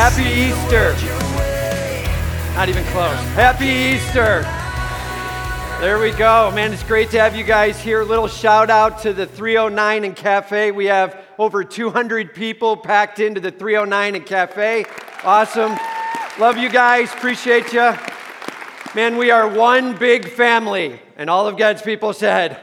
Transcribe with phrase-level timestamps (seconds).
[0.00, 0.94] Happy Easter.
[2.54, 3.18] Not even close.
[3.34, 4.40] Happy Easter.
[5.78, 6.50] There we go.
[6.52, 8.02] Man, it's great to have you guys here.
[8.02, 10.70] Little shout out to the 309 and Cafe.
[10.70, 14.86] We have over 200 people packed into the 309 and Cafe.
[15.22, 15.76] Awesome.
[16.38, 17.12] Love you guys.
[17.12, 17.94] Appreciate you.
[18.94, 20.98] Man, we are one big family.
[21.18, 22.58] And all of God's people said.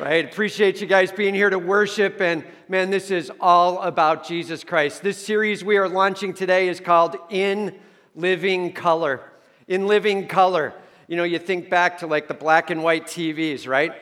[0.00, 0.24] Right?
[0.24, 2.20] Appreciate you guys being here to worship.
[2.20, 5.02] And man, this is all about Jesus Christ.
[5.02, 7.78] This series we are launching today is called In
[8.16, 9.20] Living Color.
[9.68, 10.74] In Living Color
[11.10, 13.92] you know, you think back to like the black and white TVs, right?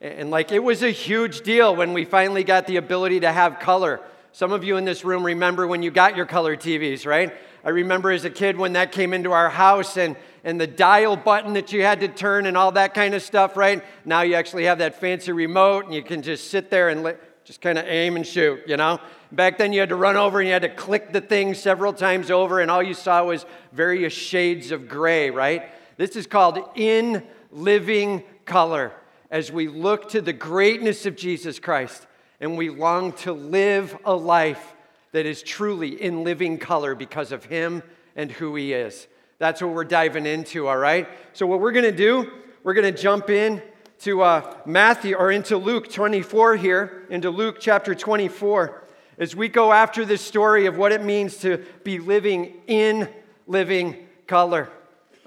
[0.00, 3.58] And like it was a huge deal when we finally got the ability to have
[3.58, 4.00] color.
[4.32, 7.36] Some of you in this room remember when you got your color TVs, right?
[7.64, 11.16] I remember as a kid when that came into our house and, and the dial
[11.16, 13.82] button that you had to turn and all that kind of stuff, right?
[14.04, 17.14] Now you actually have that fancy remote and you can just sit there and li-
[17.44, 19.00] just kind of aim and shoot, you know?
[19.32, 21.94] Back then you had to run over and you had to click the thing several
[21.94, 25.70] times over and all you saw was various shades of gray, right?
[25.96, 28.92] This is called In Living Color
[29.30, 32.06] as we look to the greatness of Jesus Christ
[32.40, 34.73] and we long to live a life
[35.14, 37.84] that is truly in living color because of Him
[38.16, 39.06] and who He is.
[39.38, 41.08] That's what we're diving into, all right?
[41.34, 42.32] So, what we're going to do,
[42.64, 43.62] we're going to jump in
[44.00, 48.82] to uh, Matthew or into Luke 24 here, into Luke chapter 24,
[49.16, 53.08] as we go after this story of what it means to be living in
[53.46, 54.68] living color,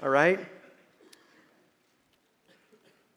[0.02, 0.38] all right?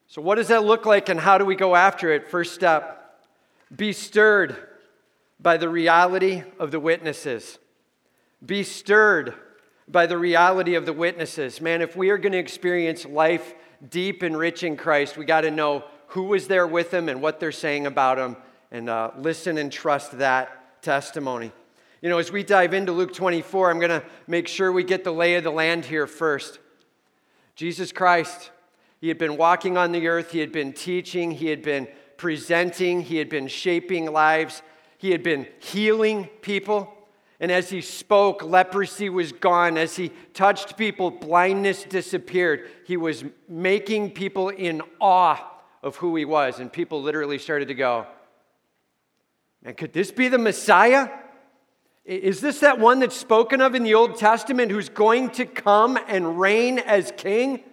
[0.08, 2.30] So, what does that look like and how do we go after it?
[2.30, 3.20] First step
[3.76, 4.56] be stirred
[5.42, 7.60] by the reality of the witnesses.
[8.46, 9.34] Be stirred
[9.88, 11.60] by the reality of the witnesses.
[11.62, 13.54] Man, if we are going to experience life
[13.90, 17.22] deep and rich in Christ, we got to know who was there with him and
[17.22, 18.36] what they're saying about him
[18.72, 21.52] and uh, listen and trust that testimony.
[22.02, 25.04] You know, as we dive into Luke 24, I'm going to make sure we get
[25.04, 26.60] the lay of the land here first.
[27.56, 28.52] Jesus Christ
[29.02, 31.88] he had been walking on the earth, he had been teaching, he had been
[32.18, 34.62] presenting, he had been shaping lives,
[35.02, 36.94] he had been healing people.
[37.40, 39.76] And as he spoke, leprosy was gone.
[39.76, 42.70] As he touched people, blindness disappeared.
[42.86, 45.44] He was making people in awe
[45.82, 46.60] of who he was.
[46.60, 48.06] And people literally started to go,
[49.64, 51.10] Man, could this be the Messiah?
[52.06, 55.98] Is this that one that's spoken of in the Old Testament who's going to come
[56.08, 57.64] and reign as king?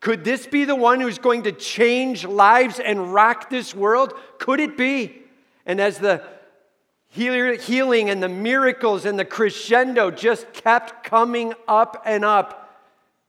[0.00, 4.14] Could this be the one who's going to change lives and rock this world?
[4.38, 5.24] Could it be?
[5.66, 6.22] And as the
[7.10, 12.80] healing and the miracles and the crescendo just kept coming up and up,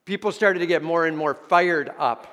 [0.05, 2.27] people started to get more and more fired up.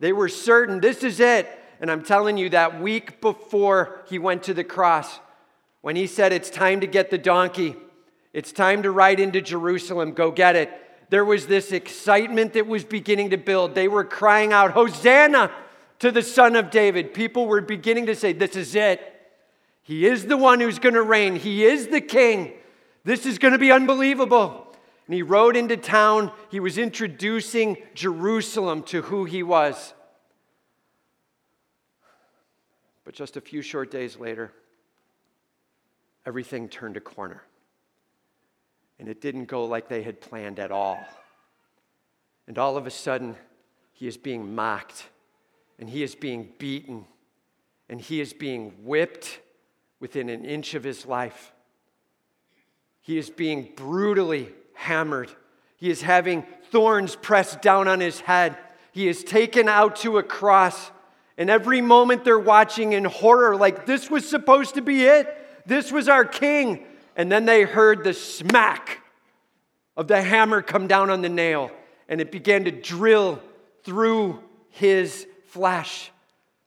[0.00, 1.48] They were certain this is it.
[1.80, 5.20] And I'm telling you, that week before he went to the cross,
[5.80, 7.76] when he said, It's time to get the donkey,
[8.32, 10.70] it's time to ride into Jerusalem, go get it
[11.10, 13.74] there was this excitement that was beginning to build.
[13.74, 15.50] They were crying out, Hosanna
[16.00, 17.14] to the Son of David.
[17.14, 19.14] People were beginning to say, This is it.
[19.88, 22.52] He is the one who's going to reign, He is the king.
[23.04, 24.66] This is going to be unbelievable.
[25.06, 26.30] And he rode into town.
[26.50, 29.94] He was introducing Jerusalem to who he was.
[33.06, 34.52] But just a few short days later,
[36.26, 37.42] everything turned a corner
[38.98, 41.02] and it didn't go like they had planned at all.
[42.46, 43.36] And all of a sudden,
[43.94, 45.06] he is being mocked,
[45.78, 47.06] and he is being beaten,
[47.88, 49.40] and he is being whipped
[50.00, 51.52] within an inch of his life.
[53.00, 55.30] He is being brutally hammered.
[55.76, 58.56] He is having thorns pressed down on his head.
[58.92, 60.90] He is taken out to a cross.
[61.36, 65.26] And every moment they're watching in horror, like this was supposed to be it.
[65.66, 66.84] This was our king.
[67.16, 69.02] And then they heard the smack
[69.98, 71.72] of the hammer come down on the nail,
[72.08, 73.42] and it began to drill
[73.82, 74.40] through
[74.70, 76.12] his flesh,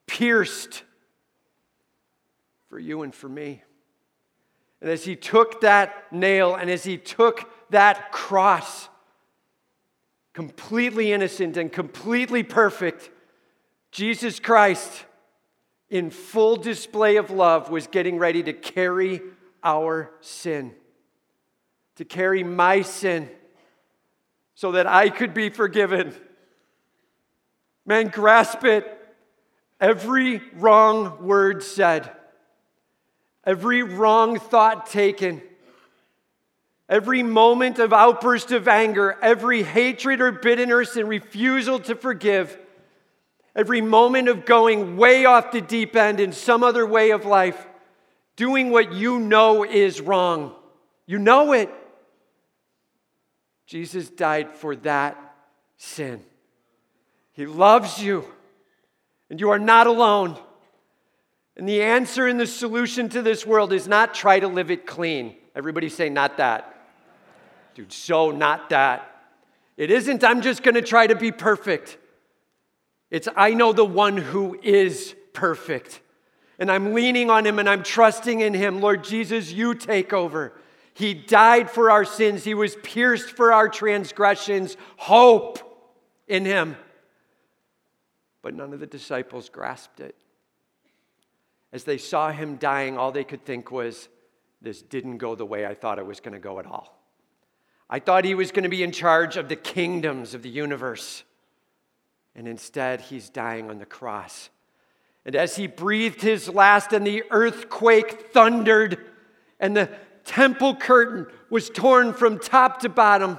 [0.05, 0.83] pierced
[2.71, 3.61] for you and for me.
[4.79, 8.87] And as he took that nail and as he took that cross,
[10.31, 13.09] completely innocent and completely perfect,
[13.91, 15.03] Jesus Christ,
[15.89, 19.19] in full display of love, was getting ready to carry
[19.65, 20.73] our sin,
[21.97, 23.29] to carry my sin
[24.55, 26.15] so that I could be forgiven.
[27.85, 28.97] Man, grasp it.
[29.81, 32.15] Every wrong word said,
[33.45, 35.41] every wrong thought taken,
[36.87, 42.57] every moment of outburst of anger, every hatred or bitterness and refusal to forgive,
[43.55, 47.67] every moment of going way off the deep end in some other way of life
[48.35, 50.55] doing what you know is wrong.
[51.05, 51.69] You know it.
[53.65, 55.35] Jesus died for that
[55.77, 56.23] sin.
[57.33, 58.25] He loves you,
[59.29, 60.37] and you are not alone.
[61.61, 64.87] And the answer and the solution to this world is not try to live it
[64.87, 65.35] clean.
[65.55, 66.89] Everybody say, not that.
[67.75, 69.27] Dude, so not that.
[69.77, 71.99] It isn't, I'm just to try to be perfect.
[73.11, 76.01] It's, I know the one who is perfect.
[76.57, 78.81] And I'm leaning on him and I'm trusting in him.
[78.81, 80.53] Lord Jesus, you take over.
[80.95, 84.77] He died for our sins, he was pierced for our transgressions.
[84.97, 85.59] Hope
[86.27, 86.75] in him.
[88.41, 90.15] But none of the disciples grasped it.
[91.73, 94.09] As they saw him dying, all they could think was,
[94.61, 96.97] This didn't go the way I thought it was going to go at all.
[97.89, 101.23] I thought he was going to be in charge of the kingdoms of the universe.
[102.35, 104.49] And instead, he's dying on the cross.
[105.25, 108.97] And as he breathed his last, and the earthquake thundered,
[109.59, 109.89] and the
[110.23, 113.37] temple curtain was torn from top to bottom,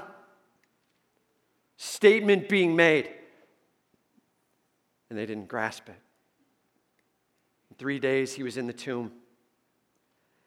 [1.76, 3.08] statement being made.
[5.08, 5.96] And they didn't grasp it.
[7.72, 9.10] In three days, he was in the tomb.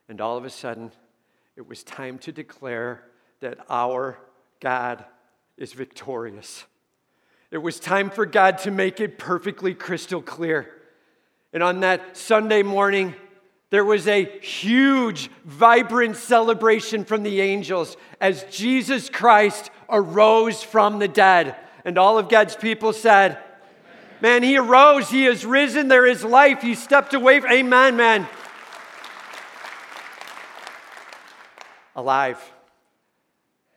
[0.08, 0.92] And all of a sudden,
[1.56, 3.04] it was time to declare
[3.40, 4.20] that our
[4.60, 5.04] God
[5.58, 6.66] is victorious.
[7.50, 10.72] It was time for God to make it perfectly crystal clear.
[11.52, 13.16] And on that Sunday morning,
[13.72, 21.08] there was a huge, vibrant celebration from the angels as Jesus Christ arose from the
[21.08, 21.56] dead.
[21.86, 23.40] And all of God's people said,
[24.26, 27.40] Man, he arose, he is risen, there is life, he stepped away.
[27.48, 28.28] Amen, man.
[31.96, 32.42] Alive.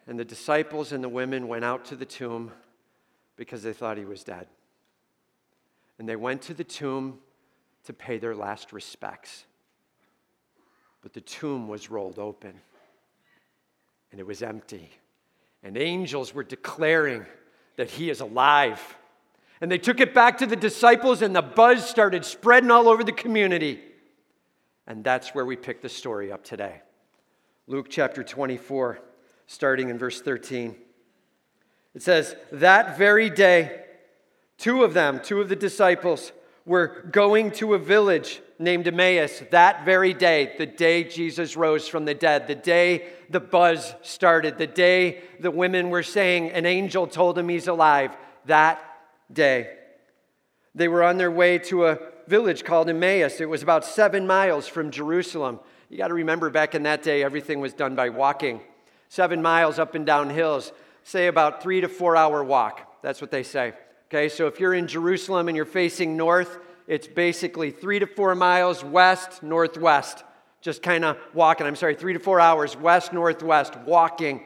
[0.06, 2.50] And the disciples and the women went out to the tomb
[3.36, 4.46] because they thought he was dead.
[5.98, 7.18] And they went to the tomb
[7.84, 9.44] to pay their last respects.
[11.02, 12.54] But the tomb was rolled open
[14.10, 14.92] and it was empty.
[15.62, 17.26] And angels were declaring
[17.76, 18.96] that he is alive.
[19.60, 23.02] And they took it back to the disciples, and the buzz started spreading all over
[23.02, 23.80] the community.
[24.86, 26.82] And that's where we pick the story up today.
[27.66, 29.00] Luke chapter 24
[29.46, 30.76] starting in verse 13.
[31.94, 33.84] It says, That very day,
[34.58, 36.32] two of them, two of the disciples,
[36.64, 42.04] were going to a village named Emmaus that very day, the day Jesus rose from
[42.04, 47.06] the dead, the day the buzz started, the day the women were saying an angel
[47.06, 48.16] told him he's alive,
[48.46, 48.82] that
[49.32, 49.76] day.
[50.74, 53.40] They were on their way to a village called Emmaus.
[53.40, 55.60] It was about seven miles from Jerusalem.
[55.88, 58.60] You got to remember back in that day, everything was done by walking
[59.08, 60.72] seven miles up and down hills,
[61.02, 63.00] say about three to four hour walk.
[63.02, 63.72] That's what they say.
[64.08, 68.34] Okay, so if you're in Jerusalem and you're facing north, it's basically three to four
[68.34, 70.24] miles west, northwest.
[70.60, 71.66] Just kind of walking.
[71.66, 74.42] I'm sorry, three to four hours west, northwest, walking.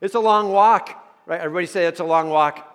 [0.00, 1.40] It's a long walk, right?
[1.40, 2.67] Everybody say it's a long walk.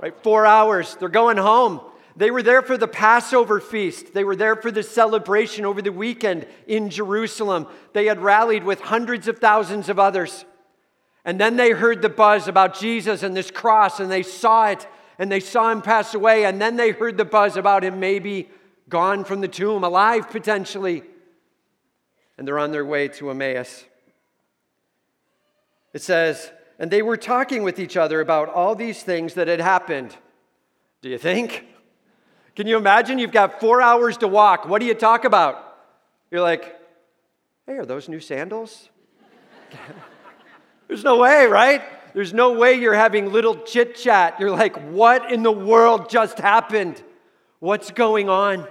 [0.00, 0.14] Right?
[0.22, 0.96] Four hours.
[0.98, 1.80] They're going home.
[2.16, 4.14] They were there for the Passover feast.
[4.14, 7.66] They were there for the celebration over the weekend in Jerusalem.
[7.92, 10.46] They had rallied with hundreds of thousands of others.
[11.26, 14.86] And then they heard the buzz about Jesus and this cross, and they saw it,
[15.18, 16.44] and they saw him pass away.
[16.44, 18.48] And then they heard the buzz about him maybe
[18.88, 21.02] gone from the tomb, alive potentially.
[22.38, 23.84] And they're on their way to Emmaus.
[25.92, 29.60] It says, and they were talking with each other about all these things that had
[29.60, 30.16] happened.
[31.02, 31.66] Do you think?
[32.54, 33.18] Can you imagine?
[33.18, 34.66] You've got four hours to walk.
[34.66, 35.78] What do you talk about?
[36.30, 36.78] You're like,
[37.66, 38.88] hey, are those new sandals?
[40.88, 41.82] There's no way, right?
[42.14, 44.40] There's no way you're having little chit chat.
[44.40, 47.02] You're like, what in the world just happened?
[47.58, 48.66] What's going on?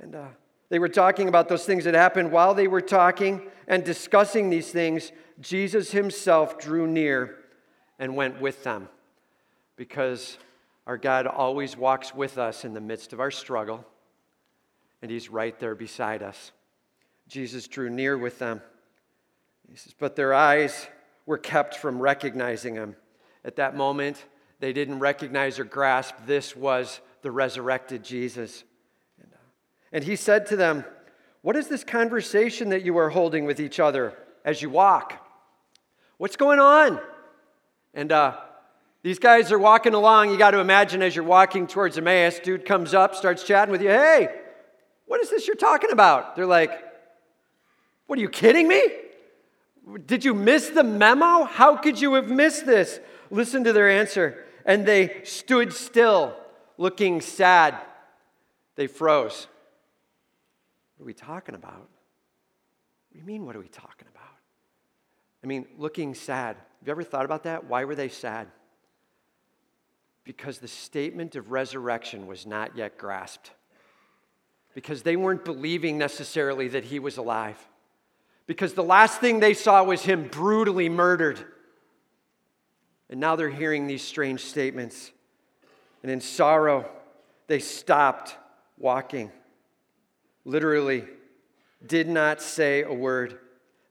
[0.00, 0.26] And uh,
[0.68, 2.30] they were talking about those things that happened.
[2.30, 5.10] While they were talking and discussing these things,
[5.42, 7.36] Jesus himself drew near
[7.98, 8.88] and went with them
[9.76, 10.38] because
[10.86, 13.84] our God always walks with us in the midst of our struggle,
[15.00, 16.52] and He's right there beside us.
[17.28, 18.60] Jesus drew near with them.
[19.70, 20.88] He says, But their eyes
[21.24, 22.96] were kept from recognizing Him.
[23.44, 24.24] At that moment,
[24.58, 28.64] they didn't recognize or grasp this was the resurrected Jesus.
[29.92, 30.84] And, He said to them,
[31.42, 35.21] What is this conversation that you are holding with each other as you walk?
[36.22, 37.00] What's going on?
[37.94, 38.36] And uh,
[39.02, 40.30] these guys are walking along.
[40.30, 43.82] You got to imagine as you're walking towards Emmaus, dude comes up, starts chatting with
[43.82, 43.88] you.
[43.88, 44.28] Hey,
[45.06, 46.36] what is this you're talking about?
[46.36, 46.70] They're like,
[48.06, 48.84] What are you kidding me?
[50.06, 51.42] Did you miss the memo?
[51.42, 53.00] How could you have missed this?
[53.32, 54.44] Listen to their answer.
[54.64, 56.36] And they stood still,
[56.78, 57.76] looking sad.
[58.76, 59.48] They froze.
[60.96, 61.80] What are we talking about?
[61.80, 64.11] What do you mean, what are we talking about?
[65.42, 66.56] I mean, looking sad.
[66.56, 67.64] Have you ever thought about that?
[67.64, 68.48] Why were they sad?
[70.24, 73.50] Because the statement of resurrection was not yet grasped.
[74.74, 77.58] Because they weren't believing necessarily that he was alive.
[78.46, 81.44] Because the last thing they saw was him brutally murdered.
[83.10, 85.10] And now they're hearing these strange statements.
[86.02, 86.88] And in sorrow,
[87.46, 88.36] they stopped
[88.78, 89.30] walking.
[90.44, 91.04] Literally,
[91.86, 93.38] did not say a word.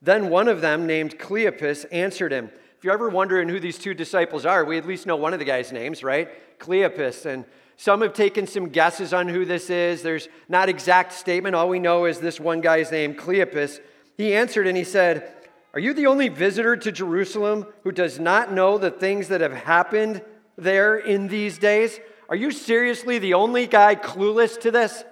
[0.01, 2.50] Then one of them, named Cleopas, answered him.
[2.77, 5.39] If you're ever wondering who these two disciples are, we at least know one of
[5.39, 6.29] the guys' names, right?
[6.60, 7.27] Cleopas.
[7.27, 7.46] And
[7.77, 10.01] some have taken some guesses on who this is.
[10.01, 11.55] There's not exact statement.
[11.55, 13.79] All we know is this one guy's name, Cleopas.
[14.17, 15.31] He answered and he said,
[15.74, 19.53] Are you the only visitor to Jerusalem who does not know the things that have
[19.53, 20.24] happened
[20.58, 22.00] there in these days?
[22.29, 25.03] Are you seriously the only guy clueless to this?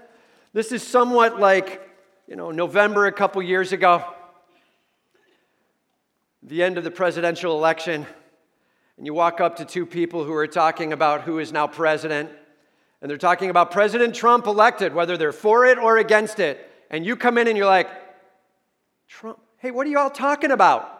[0.53, 1.87] This is somewhat like,
[2.27, 4.03] you know, November a couple years ago,
[6.43, 8.05] the end of the presidential election,
[8.97, 12.29] and you walk up to two people who are talking about who is now president,
[13.01, 16.69] and they're talking about President Trump elected, whether they're for it or against it.
[16.89, 17.89] And you come in and you're like,
[19.07, 20.99] Trump, hey, what are you all talking about?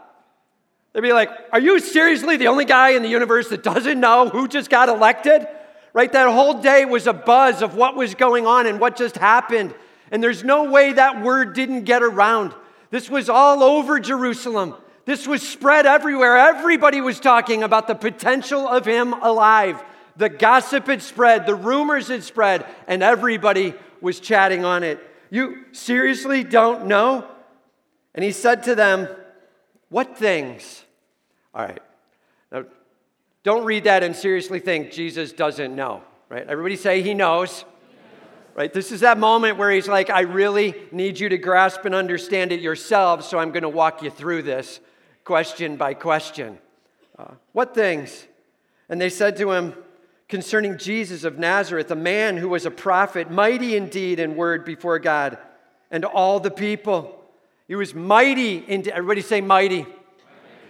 [0.94, 4.30] They'd be like, Are you seriously the only guy in the universe that doesn't know
[4.30, 5.48] who just got elected?
[5.94, 6.12] Right?
[6.12, 9.74] That whole day was a buzz of what was going on and what just happened.
[10.12, 12.54] And there's no way that word didn't get around.
[12.92, 14.76] This was all over Jerusalem.
[15.10, 16.38] This was spread everywhere.
[16.38, 19.84] Everybody was talking about the potential of him alive.
[20.18, 25.00] The gossip had spread, the rumors had spread, and everybody was chatting on it.
[25.32, 27.26] You seriously don't know?
[28.14, 29.08] And he said to them,
[29.90, 30.86] What things?
[31.56, 31.82] All right.
[32.52, 32.66] Now,
[33.42, 36.46] don't read that and seriously think Jesus doesn't know, right?
[36.48, 37.66] Everybody say he knows.
[38.54, 38.72] Right?
[38.72, 42.52] This is that moment where he's like, I really need you to grasp and understand
[42.52, 44.80] it yourselves, so I'm going to walk you through this
[45.30, 46.58] question by question.
[47.16, 48.26] Uh, what things?
[48.90, 49.76] And they said to him,
[50.28, 54.98] concerning Jesus of Nazareth, a man who was a prophet, mighty indeed in word before
[54.98, 55.38] God
[55.92, 57.24] and all the people.
[57.68, 59.86] He was mighty in, everybody say mighty.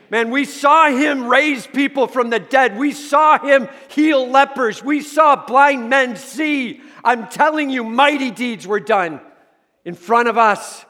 [0.09, 2.77] Man, we saw him raise people from the dead.
[2.77, 4.83] We saw him heal lepers.
[4.83, 6.81] We saw blind men see.
[7.01, 9.21] I'm telling you, mighty deeds were done
[9.85, 10.83] in front of us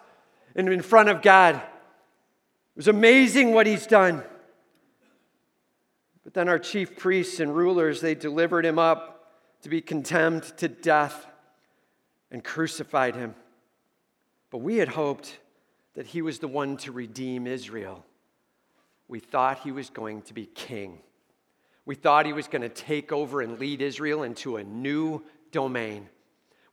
[0.55, 1.61] and in front of God.
[2.79, 4.24] It was amazing what he's done.
[6.24, 9.33] But then our chief priests and rulers, they delivered him up
[9.63, 11.27] to be condemned to death
[12.31, 13.36] and crucified him.
[14.50, 15.39] But we had hoped
[15.95, 18.05] that he was the one to redeem Israel
[19.09, 21.00] we thought he was going to be king.
[21.86, 26.07] We thought he was going to take over and lead Israel into a new domain.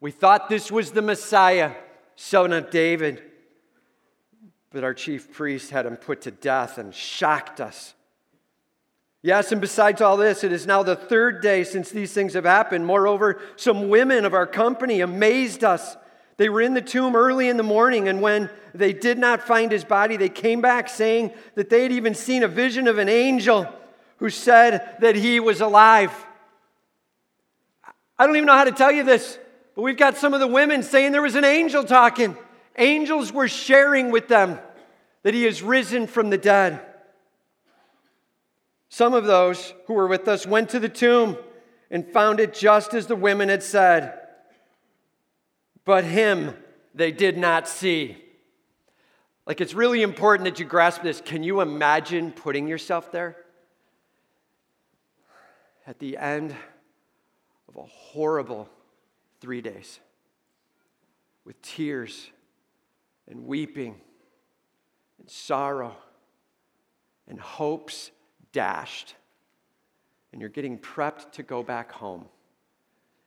[0.01, 1.73] We thought this was the Messiah,
[2.15, 3.23] son of David.
[4.77, 7.95] But our chief priest had him put to death and shocked us.
[9.23, 12.45] Yes, and besides all this, it is now the third day since these things have
[12.45, 12.85] happened.
[12.85, 15.97] Moreover, some women of our company amazed us
[16.37, 19.73] they were in the tomb early in the morning, and when they did not find
[19.73, 23.09] his body, they came back saying that they had even seen a vision of an
[23.09, 23.67] angel
[24.19, 26.13] who said that he was alive.
[28.19, 29.39] I don't even know how to tell you this,
[29.75, 32.37] but we've got some of the women saying there was an angel talking.
[32.77, 34.59] Angels were sharing with them
[35.27, 36.81] that he has risen from the dead.
[38.89, 41.37] Some of those who were with us went to the tomb
[41.91, 44.21] and found it just as the women had said
[45.85, 46.55] but him
[46.95, 48.17] they did not see.
[49.49, 51.21] Like, it's really important that you grasp this.
[51.21, 53.37] Can you imagine putting yourself there?
[55.89, 56.55] At the end
[57.69, 58.69] of a horrible
[59.41, 59.99] three days,
[61.45, 62.31] with tears
[63.29, 64.01] and weeping
[65.27, 65.97] and sorrow
[67.27, 68.13] and hopes
[68.53, 69.17] dashed,
[70.31, 72.27] and you're getting prepped to go back home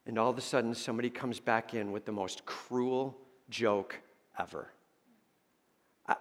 [0.10, 3.16] and all of a sudden somebody comes back in with the most cruel
[3.52, 4.00] joke
[4.40, 4.68] ever.
[6.08, 6.16] I,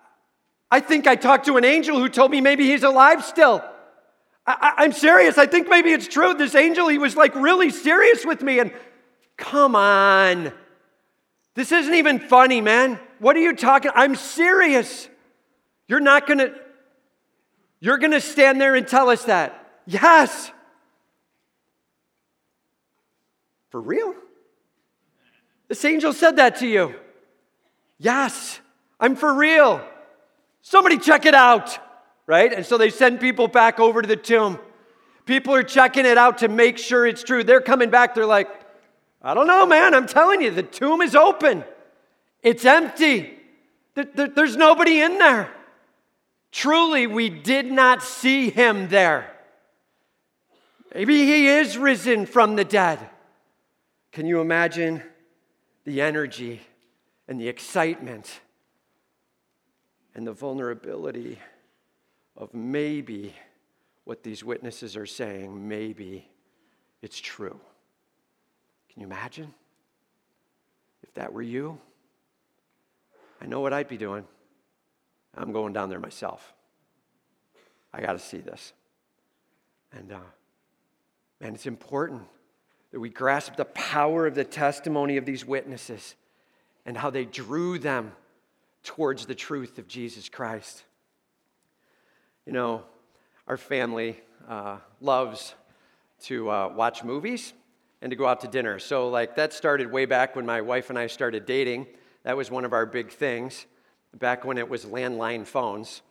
[0.71, 3.65] I think I talked to an angel who told me maybe he's alive still.
[4.47, 5.39] I, am serious.
[5.39, 6.35] I think maybe it's true.
[6.35, 8.59] This angel, he was like really serious with me.
[8.59, 8.73] And
[9.39, 10.53] come on.
[11.55, 13.01] This isn't even funny, man.
[13.21, 13.91] What are you talking?
[13.95, 15.09] I'm serious.
[15.89, 16.55] You're not going to,
[17.81, 19.81] you're going to stand there and tell us that.
[19.87, 20.53] Yes.
[23.71, 24.15] For real?
[25.69, 26.95] This angel said that to you.
[27.99, 28.61] Yes,
[29.01, 29.85] I'm for real.
[30.63, 31.79] Somebody check it out,
[32.27, 32.53] right?
[32.53, 34.59] And so they send people back over to the tomb.
[35.27, 37.45] People are checking it out to make sure it's true.
[37.45, 38.49] They're coming back, they're like,
[39.21, 39.95] I don't know, man.
[39.95, 41.65] I'm telling you, the tomb is open,
[42.43, 43.35] it's empty.
[43.95, 45.53] There's nobody in there.
[46.51, 49.31] Truly, we did not see him there.
[50.95, 52.99] Maybe he is risen from the dead.
[54.13, 55.03] Can you imagine
[55.85, 56.63] the energy
[57.29, 58.41] and the excitement
[60.15, 61.39] and the vulnerability
[62.37, 63.35] of maybe
[64.05, 66.27] what these witnesses are saying, maybe
[67.03, 67.61] it's true?
[68.91, 69.53] Can you imagine
[71.03, 71.79] if that were you?
[73.41, 74.25] I know what I'd be doing.
[75.37, 76.53] I'm going down there myself.
[77.93, 78.73] I got to see this.
[79.93, 80.19] And, uh,
[81.41, 82.23] man, it's important
[82.93, 86.15] that we grasp the power of the testimony of these witnesses
[86.87, 88.13] and how they drew them
[88.83, 90.83] towards the truth of Jesus Christ.
[92.47, 92.83] You know,
[93.47, 94.19] our family
[94.49, 95.55] uh, loves
[96.23, 97.53] to uh, watch movies
[98.01, 98.79] and to go out to dinner.
[98.79, 101.87] So, like, that started way back when my wife and I started dating.
[102.23, 103.67] That was one of our big things
[104.17, 106.03] back when it was landline phones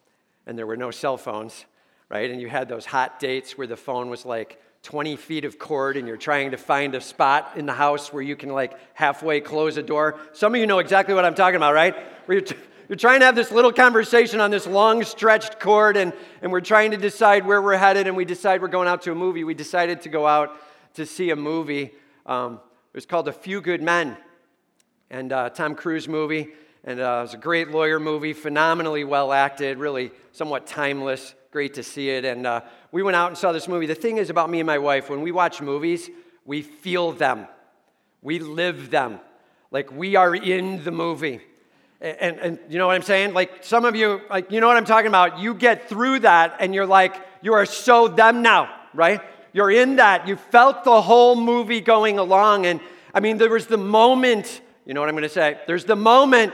[0.45, 1.65] and there were no cell phones,
[2.09, 2.29] right?
[2.29, 5.97] And you had those hot dates where the phone was like 20 feet of cord
[5.97, 9.41] and you're trying to find a spot in the house where you can like halfway
[9.41, 10.19] close a door.
[10.33, 11.95] Some of you know exactly what I'm talking about, right?
[12.25, 12.55] Where you're, t-
[12.87, 16.61] you're trying to have this little conversation on this long stretched cord and, and we're
[16.61, 19.43] trying to decide where we're headed and we decide we're going out to a movie.
[19.43, 20.55] We decided to go out
[20.93, 21.91] to see a movie.
[22.25, 24.15] Um, it was called A Few Good Men
[25.09, 26.53] and uh, Tom Cruise movie.
[26.87, 31.35] And uh, it was a great lawyer movie, phenomenally well acted, really somewhat timeless.
[31.51, 32.23] Great to see it.
[32.23, 32.61] And uh,
[32.93, 33.87] we went out and saw this movie.
[33.87, 36.09] The thing is about me and my wife, when we watch movies,
[36.45, 37.45] we feel them,
[38.21, 39.19] we live them.
[39.69, 41.41] Like we are in the movie.
[41.99, 43.33] And, and, and, you know what I'm saying?
[43.33, 45.39] Like some of you, like you know what I'm talking about.
[45.39, 49.19] You get through that and you're like, you are so them now, right?
[49.51, 50.25] You're in that.
[50.25, 52.65] You felt the whole movie going along.
[52.65, 52.79] And
[53.13, 55.59] I mean, there was the moment, you know what I'm going to say?
[55.67, 56.53] There's the moment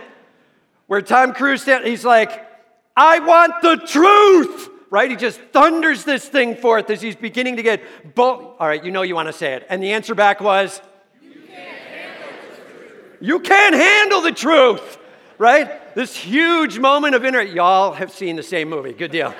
[0.93, 2.47] where Tom Cruise, stands, he's like,
[2.95, 5.09] I want the truth, right?
[5.09, 8.57] He just thunders this thing forth as he's beginning to get bold.
[8.59, 9.65] All right, you know you want to say it.
[9.71, 10.83] And the answer back was,
[11.19, 13.17] You can't handle the truth.
[13.21, 14.97] You can't handle the truth,
[15.39, 15.95] right?
[15.95, 17.41] This huge moment of inner.
[17.41, 18.93] Y'all have seen the same movie.
[18.93, 19.33] Good deal.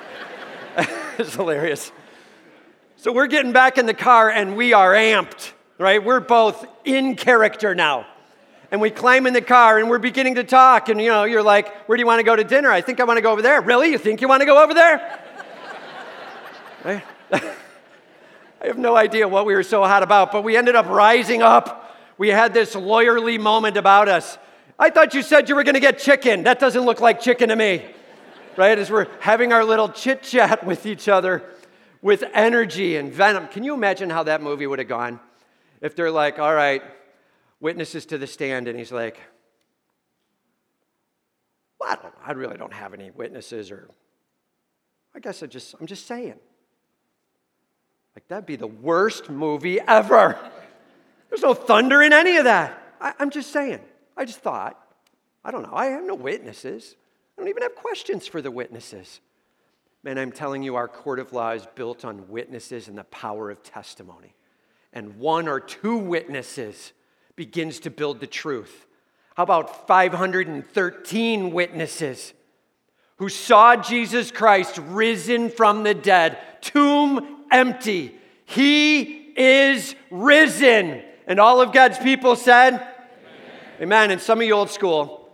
[1.18, 1.92] it's hilarious.
[2.96, 6.04] So we're getting back in the car and we are amped, right?
[6.04, 8.08] We're both in character now
[8.74, 11.44] and we climb in the car and we're beginning to talk and you know you're
[11.44, 12.72] like where do you want to go to dinner?
[12.72, 13.60] I think i want to go over there.
[13.62, 13.92] Really?
[13.92, 15.20] You think you want to go over there?
[16.84, 21.40] I, have no idea what we were so hot about but we ended up rising
[21.40, 21.96] up.
[22.18, 24.38] We had this lawyerly moment about us.
[24.76, 26.42] I thought you said you were going to get chicken.
[26.42, 27.84] That doesn't look like chicken to me.
[28.56, 28.76] Right?
[28.76, 31.44] As we're having our little chit chat with each other
[32.02, 33.46] with energy and venom.
[33.46, 35.20] Can you imagine how that movie would have gone
[35.80, 36.82] if they're like all right
[37.64, 39.18] witnesses to the stand, and he's like,
[41.80, 43.88] well, I, don't, I really don't have any witnesses, or
[45.14, 46.38] I guess I just, I'm just saying.
[48.14, 50.38] Like, that'd be the worst movie ever.
[51.30, 52.78] There's no thunder in any of that.
[53.00, 53.80] I, I'm just saying.
[54.14, 54.78] I just thought,
[55.42, 56.96] I don't know, I have no witnesses.
[57.36, 59.20] I don't even have questions for the witnesses.
[60.02, 63.50] Man, I'm telling you, our court of law is built on witnesses and the power
[63.50, 64.34] of testimony.
[64.92, 66.92] And one or two witnesses
[67.36, 68.86] begins to build the truth.
[69.36, 72.32] How about 513 witnesses
[73.16, 78.16] who saw Jesus Christ risen from the dead, tomb empty?
[78.44, 79.02] He
[79.36, 81.02] is risen.
[81.26, 82.92] And all of God's people said, Amen.
[83.82, 84.10] Amen.
[84.12, 85.28] And some of you old school,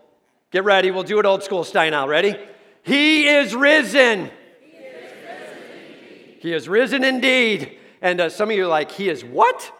[0.50, 0.90] get ready.
[0.90, 2.36] We'll do it old school style Ready?
[2.82, 4.30] He is risen.
[4.62, 6.38] He is risen indeed.
[6.40, 7.78] He is risen indeed.
[8.00, 9.72] And uh, some of you are like, He is what?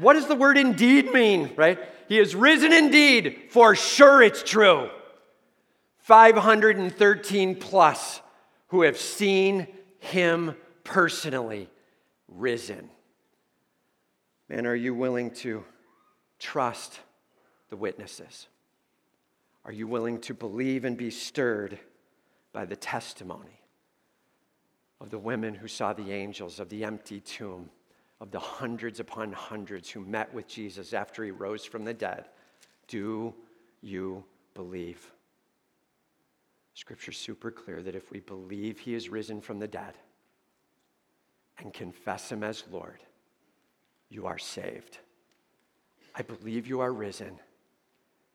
[0.00, 1.78] What does the word indeed mean, right?
[2.08, 4.88] He is risen indeed, for sure it's true.
[5.98, 8.20] 513 plus
[8.68, 9.66] who have seen
[9.98, 11.68] him personally
[12.28, 12.88] risen.
[14.48, 15.64] Man, are you willing to
[16.38, 16.98] trust
[17.68, 18.48] the witnesses?
[19.64, 21.78] Are you willing to believe and be stirred
[22.52, 23.60] by the testimony
[25.00, 27.68] of the women who saw the angels, of the empty tomb?
[28.20, 32.26] Of the hundreds upon hundreds who met with Jesus after he rose from the dead.
[32.86, 33.34] Do
[33.80, 35.10] you believe?
[36.74, 39.94] Scripture's super clear that if we believe he is risen from the dead
[41.58, 43.00] and confess him as Lord,
[44.08, 44.98] you are saved.
[46.14, 47.38] I believe you are risen.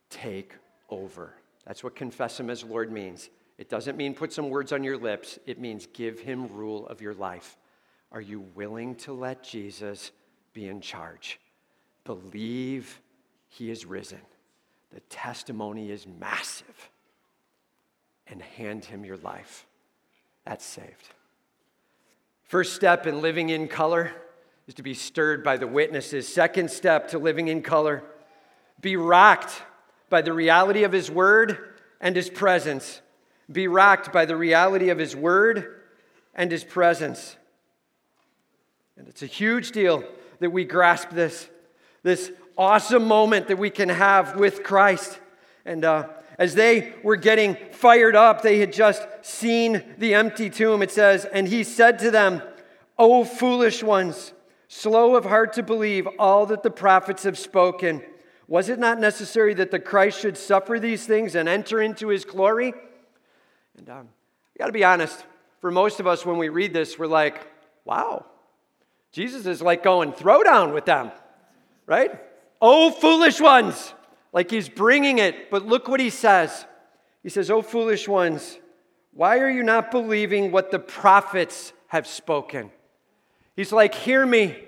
[0.10, 0.54] Take
[0.90, 1.34] over.
[1.66, 3.30] That's what confess him as Lord means.
[3.58, 7.02] It doesn't mean put some words on your lips, it means give him rule of
[7.02, 7.58] your life.
[8.12, 10.12] Are you willing to let Jesus
[10.54, 11.40] be in charge?
[12.04, 13.02] Believe
[13.50, 14.22] he is risen.
[14.94, 16.90] The testimony is massive.
[18.28, 19.66] And hand him your life.
[20.46, 21.10] that's saved.
[22.44, 24.12] First step in living in color
[24.68, 26.28] is to be stirred by the witnesses.
[26.28, 28.04] Second step to living in color,
[28.82, 29.64] be rocked
[30.10, 33.02] by the reality of His Word and His presence.
[33.52, 35.82] Be rocked by the reality of His Word
[36.34, 37.36] and His presence.
[38.98, 40.04] And it's a huge deal
[40.40, 41.50] that we grasp this,
[42.04, 45.20] this awesome moment that we can have with Christ.
[45.66, 50.82] And uh, as they were getting fired up, they had just seen the empty tomb.
[50.82, 52.42] It says, And he said to them,
[52.98, 54.34] O foolish ones,
[54.68, 58.02] slow of heart to believe all that the prophets have spoken.
[58.48, 62.26] Was it not necessary that the Christ should suffer these things and enter into his
[62.26, 62.74] glory?
[63.78, 64.10] And um,
[64.56, 65.26] I got to be honest,
[65.60, 67.48] for most of us, when we read this, we're like,
[67.86, 68.26] wow,
[69.16, 71.10] Jesus is like going throwdown with them,
[71.86, 72.12] right?
[72.62, 73.94] Oh, foolish ones,
[74.34, 75.50] like he's bringing it.
[75.50, 76.66] But look what he says.
[77.24, 78.60] He says, Oh, foolish ones,
[79.14, 82.72] why are you not believing what the prophets have spoken?
[83.56, 84.62] He's like, Hear me.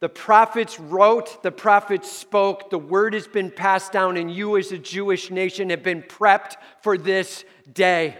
[0.00, 4.72] The prophets wrote, the prophets spoke, the word has been passed down, and you, as
[4.72, 8.18] a Jewish nation, have been prepped for this day.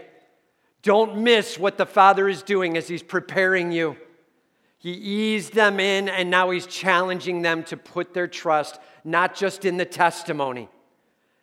[0.83, 3.97] Don't miss what the Father is doing as He's preparing you.
[4.83, 9.63] He eased them in, and now He's challenging them to put their trust not just
[9.63, 10.67] in the testimony.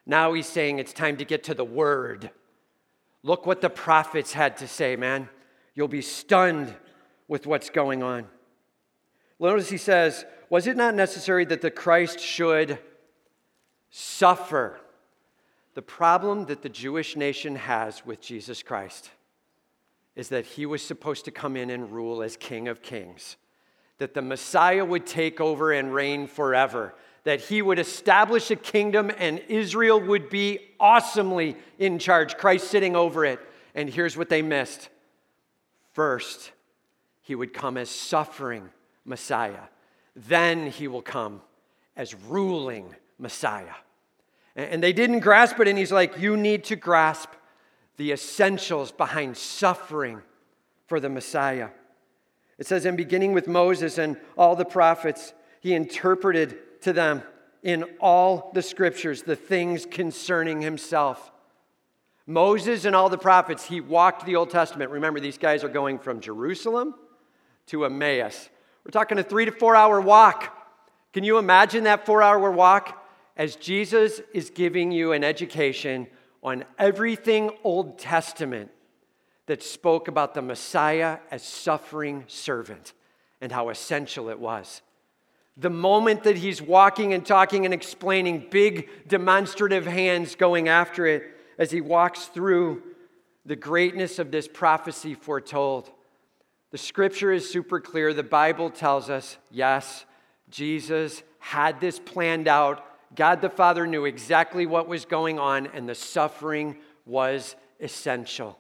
[0.05, 2.31] Now He's saying it's time to get to the Word.
[3.23, 5.31] Look what the prophets had to say, man.
[5.75, 6.75] You'll be stunned
[7.29, 8.27] with what's going on.
[9.39, 12.79] Notice he says, Was it not necessary that the Christ should
[13.89, 14.79] suffer?
[15.73, 19.11] The problem that the Jewish nation has with Jesus Christ
[20.21, 23.39] is that he was supposed to come in and rule as King of Kings,
[23.97, 29.11] that the Messiah would take over and reign forever, that he would establish a kingdom
[29.17, 33.41] and Israel would be awesomely in charge, Christ sitting over it.
[33.75, 34.91] And here's what they missed
[35.95, 36.53] first,
[37.23, 38.69] he would come as suffering
[39.07, 39.69] Messiah.
[40.15, 41.41] Then he will come
[41.97, 43.75] as ruling Messiah.
[44.55, 47.31] And they didn't grasp it, and he's like, You need to grasp
[48.01, 50.23] the essentials behind suffering
[50.87, 51.69] for the Messiah.
[52.57, 57.23] It says, in beginning with Moses and all the prophets, he interpreted to them
[57.63, 61.31] in all the scriptures the things concerning himself.
[62.27, 64.91] Moses and all the prophets, he walked the Old Testament.
[64.91, 66.95] Remember, these guys are going from Jerusalem
[67.67, 68.49] to Emmaus.
[68.83, 70.57] We're talking a three to four hour walk.
[71.13, 72.97] Can you imagine that four hour walk?
[73.37, 76.07] As Jesus is giving you an education
[76.43, 78.71] on everything Old Testament
[79.47, 82.93] that spoke about the Messiah as suffering servant
[83.41, 84.83] and how essential it was.
[85.57, 91.25] The moment that he's walking and talking and explaining, big demonstrative hands going after it
[91.59, 92.83] as he walks through
[93.45, 95.91] the greatness of this prophecy foretold.
[96.71, 98.15] The scripture is super clear.
[98.15, 100.05] The Bible tells us yes,
[100.49, 102.85] Jesus had this planned out.
[103.15, 108.59] God the Father knew exactly what was going on, and the suffering was essential.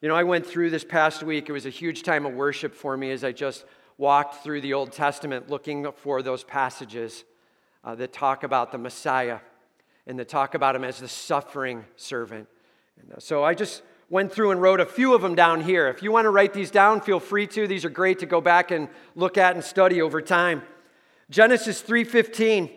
[0.00, 1.48] You know, I went through this past week.
[1.48, 3.64] It was a huge time of worship for me as I just
[3.98, 7.24] walked through the Old Testament looking for those passages
[7.84, 9.38] uh, that talk about the Messiah
[10.06, 12.48] and that talk about him as the suffering servant.
[13.00, 15.88] And uh, so I just went through and wrote a few of them down here.
[15.88, 17.66] If you want to write these down, feel free to.
[17.66, 20.62] These are great to go back and look at and study over time.
[21.28, 22.70] Genesis 3:15,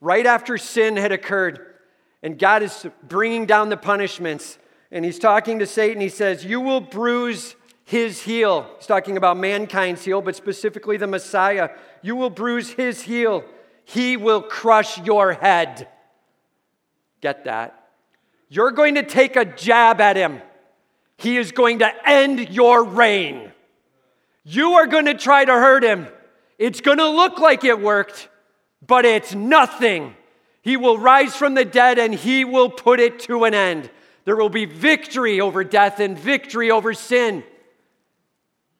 [0.00, 1.74] right after sin had occurred,
[2.22, 4.58] and God is bringing down the punishments,
[4.90, 6.00] and he's talking to Satan.
[6.00, 11.06] He says, "You will bruise his heel." He's talking about mankind's heel, but specifically the
[11.06, 11.70] Messiah.
[12.02, 13.44] You will bruise his heel.
[13.84, 15.88] He will crush your head.
[17.20, 17.88] Get that?
[18.48, 20.40] You're going to take a jab at him.
[21.16, 23.52] He is going to end your reign.
[24.44, 26.06] You are going to try to hurt him.
[26.58, 28.28] It's going to look like it worked,
[28.86, 30.14] but it's nothing.
[30.62, 33.90] He will rise from the dead and he will put it to an end.
[34.24, 37.44] There will be victory over death and victory over sin.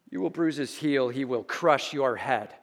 [0.09, 2.53] You will bruise his heel, he will crush your head.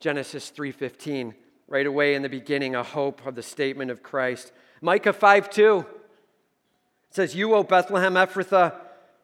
[0.00, 1.34] Genesis 3:15,
[1.68, 4.52] right away in the beginning a hope of the statement of Christ.
[4.80, 5.86] Micah 5:2
[7.10, 8.74] says, "You, O Bethlehem Ephrathah,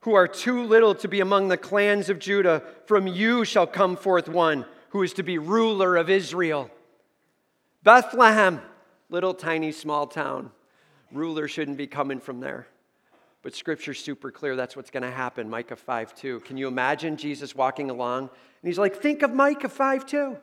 [0.02, 3.96] who are too little to be among the clans of Judah, from you shall come
[3.96, 6.70] forth one who is to be ruler of Israel.
[7.82, 8.60] Bethlehem,
[9.08, 10.50] little tiny small town.
[11.12, 12.66] Ruler shouldn't be coming from there.
[13.42, 15.48] But scripture's super clear that's what's going to happen.
[15.48, 16.40] Micah 5 2.
[16.40, 18.24] Can you imagine Jesus walking along?
[18.24, 20.36] And he's like, think of Micah 5 2.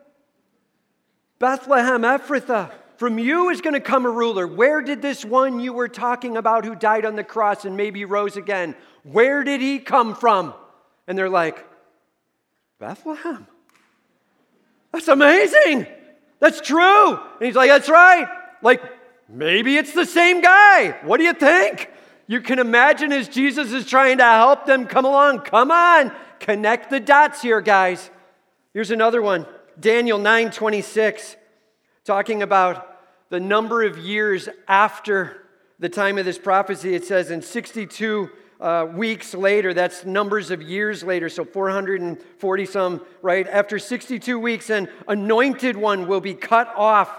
[1.39, 4.47] Bethlehem, Ephrathah, from you is going to come a ruler.
[4.47, 8.05] Where did this one you were talking about who died on the cross and maybe
[8.05, 8.75] rose again?
[9.03, 10.55] Where did he come from?
[11.05, 11.63] And they're like,
[12.79, 13.45] Bethlehem?
[14.91, 15.85] That's amazing.
[16.39, 17.13] That's true.
[17.15, 18.27] And he's like, That's right.
[18.61, 18.81] Like,
[19.29, 20.97] maybe it's the same guy.
[21.03, 21.89] What do you think?
[22.27, 25.41] You can imagine as Jesus is trying to help them come along.
[25.41, 28.09] Come on, connect the dots here, guys.
[28.73, 29.45] Here's another one
[29.79, 31.35] Daniel 9 26,
[32.03, 35.43] talking about the number of years after
[35.79, 36.95] the time of this prophecy.
[36.95, 43.05] It says in 62 uh, weeks later, that's numbers of years later, so 440 some,
[43.21, 43.47] right?
[43.47, 47.09] After 62 weeks, an anointed one will be cut off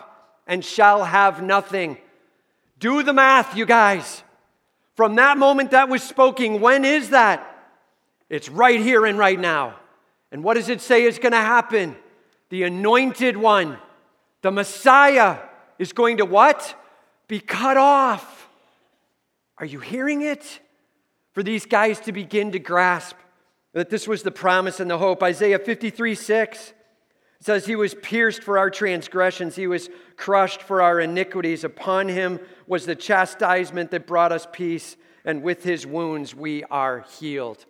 [0.47, 1.99] and shall have nothing.
[2.81, 4.23] Do the math, you guys.
[4.97, 7.45] From that moment that was spoken, when is that?
[8.29, 9.77] It's right here and right now.
[10.33, 11.97] And what does it say is going to happen?
[12.51, 13.79] The anointed one,
[14.43, 15.39] the Messiah,
[15.79, 16.75] is going to what?
[17.29, 18.49] Be cut off.
[19.59, 20.61] Are you hearing it?
[21.39, 23.15] For these guys to begin to grasp
[23.73, 25.23] that this was the promise and the hope.
[25.23, 26.73] Isaiah 53 6
[27.39, 31.63] says, He was pierced for our transgressions, He was crushed for our iniquities.
[31.63, 37.07] Upon Him was the chastisement that brought us peace, and with His wounds we are
[37.21, 37.67] healed.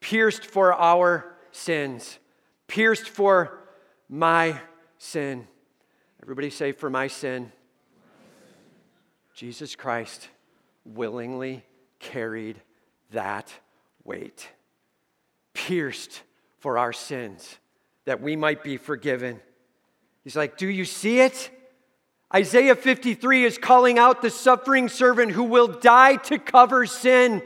[0.00, 2.18] Pierced for our sins,
[2.66, 3.60] pierced for
[4.08, 4.60] my
[4.98, 5.46] sin.
[6.20, 7.52] Everybody say, For my sin.
[9.36, 10.26] Jesus Christ
[10.84, 11.64] willingly
[12.00, 12.60] carried
[13.12, 13.52] that
[14.04, 14.48] weight,
[15.54, 16.22] pierced
[16.58, 17.58] for our sins,
[18.04, 19.40] that we might be forgiven.
[20.24, 21.50] He's like, Do you see it?
[22.34, 27.42] Isaiah 53 is calling out the suffering servant who will die to cover sin.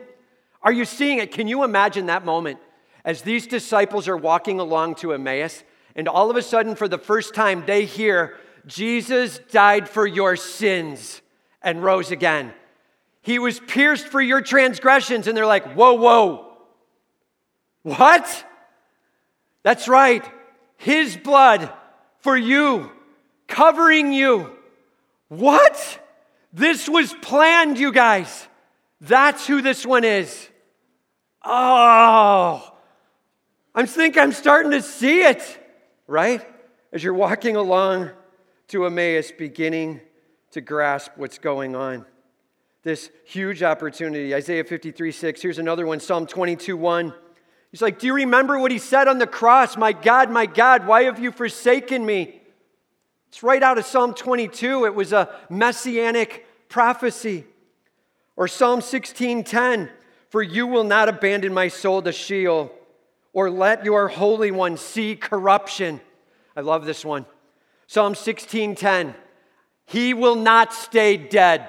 [0.63, 1.33] Are you seeing it?
[1.33, 2.61] Can you imagine that moment
[3.07, 5.63] as these disciples are walking along to Emmaus,
[5.95, 8.35] and all of a sudden, for the first time, they hear,
[8.67, 11.23] Jesus died for your sins
[11.63, 12.53] and rose again.
[13.27, 15.27] He was pierced for your transgressions.
[15.27, 16.47] And they're like, whoa, whoa.
[17.83, 18.45] What?
[19.65, 20.25] That's right.
[20.77, 21.69] His blood
[22.21, 22.89] for you,
[23.49, 24.53] covering you.
[25.27, 26.01] What?
[26.53, 28.47] This was planned, you guys.
[29.01, 30.49] That's who this one is.
[31.45, 32.73] Oh,
[33.75, 35.43] I think I'm starting to see it,
[36.07, 36.47] right?
[36.93, 38.11] As you're walking along
[38.69, 40.01] to Emmaus, beginning
[40.53, 42.07] to grasp what's going on
[42.87, 44.33] this huge opportunity.
[44.33, 45.43] Isaiah 53 6.
[45.43, 47.13] Here's another one Psalm 22 1.
[47.73, 49.77] He's like, Do you remember what he said on the cross?
[49.77, 52.41] My God, my God, why have you forsaken me?
[53.27, 54.85] It's right out of Psalm 22.
[54.85, 57.45] It was a messianic prophecy.
[58.37, 59.91] Or Psalm 16:10,
[60.31, 62.71] for you will not abandon my soul to Sheol,
[63.33, 66.01] or let your Holy One see corruption.
[66.55, 67.27] I love this one.
[67.89, 69.17] Psalm 16:10,
[69.87, 71.69] he will not stay dead.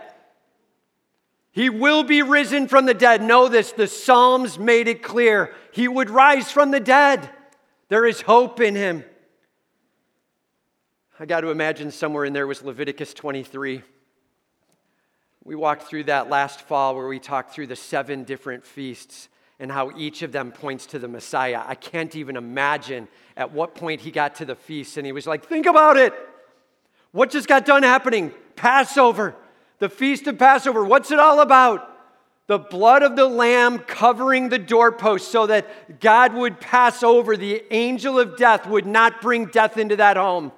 [1.57, 3.23] He will be risen from the dead.
[3.23, 5.55] Know this, the Psalms made it clear.
[5.71, 7.31] He would rise from the dead.
[7.89, 9.03] There is hope in him.
[11.19, 13.81] I got to imagine somewhere in there was Leviticus 23.
[15.45, 19.71] We walked through that last fall where we talked through the seven different feasts and
[19.71, 21.63] how each of them points to the Messiah.
[21.65, 25.25] I can't even imagine at what point he got to the feast and he was
[25.25, 26.13] like, Think about it.
[27.13, 28.31] What just got done happening?
[28.55, 29.35] Passover.
[29.79, 31.93] The Feast of Passover, what's it all about?
[32.47, 37.35] The blood of the Lamb covering the doorpost so that God would pass over.
[37.35, 40.53] The angel of death would not bring death into that home.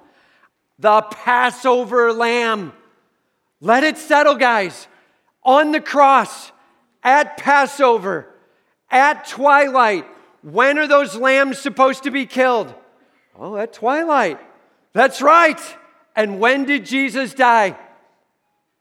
[0.78, 2.72] The Passover Lamb.
[3.60, 4.86] Let it settle, guys.
[5.42, 6.52] On the cross,
[7.02, 8.28] at Passover,
[8.90, 10.06] at twilight.
[10.42, 12.72] When are those lambs supposed to be killed?
[13.38, 14.38] Oh, at twilight.
[14.92, 15.60] That's right.
[16.16, 17.76] And when did Jesus die?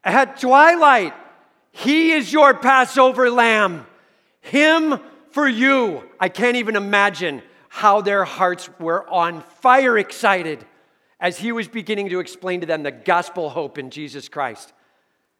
[0.03, 1.13] At twilight.
[1.71, 3.85] He is your Passover lamb.
[4.41, 4.99] Him
[5.31, 6.03] for you.
[6.19, 10.65] I can't even imagine how their hearts were on fire excited
[11.19, 14.73] as he was beginning to explain to them the gospel hope in Jesus Christ.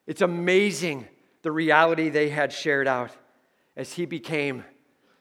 [0.06, 1.08] It's amazing
[1.42, 3.12] the reality they had shared out
[3.76, 4.66] as he became,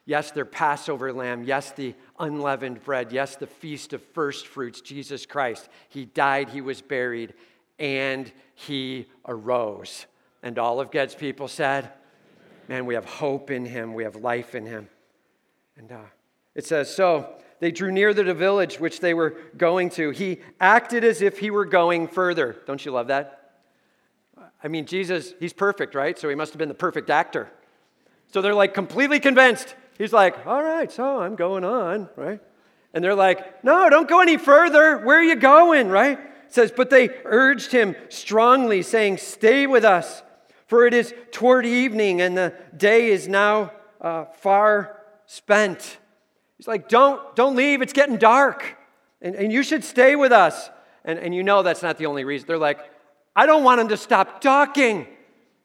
[0.04, 5.26] yes, their Passover lamb, yes, the unleavened bread, yes, the feast of first fruits, Jesus
[5.26, 5.68] Christ.
[5.88, 7.34] He died, he was buried,
[7.78, 10.06] and he arose.
[10.42, 11.90] And all of God's people said,
[12.68, 14.88] Man, we have hope in him, we have life in him.
[15.76, 15.98] And uh,
[16.54, 20.10] it says, So they drew near to the village which they were going to.
[20.10, 22.56] He acted as if he were going further.
[22.66, 23.34] Don't you love that?
[24.62, 26.18] I mean, Jesus, he's perfect, right?
[26.18, 27.50] So he must have been the perfect actor.
[28.32, 29.74] So they're like completely convinced.
[29.96, 32.40] He's like, All right, so I'm going on, right?
[32.92, 34.98] And they're like, No, don't go any further.
[34.98, 36.18] Where are you going, right?
[36.48, 40.22] Says, But they urged him strongly, saying, Stay with us,
[40.66, 45.98] for it is toward evening, and the day is now uh, far spent.
[46.56, 48.76] He's like, don't, don't leave, it's getting dark.
[49.22, 50.70] And, and you should stay with us.
[51.04, 52.46] And, and you know that's not the only reason.
[52.46, 52.80] They're like,
[53.36, 55.06] I don't want him to stop talking,